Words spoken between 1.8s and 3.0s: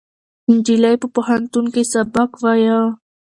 سبق وایه.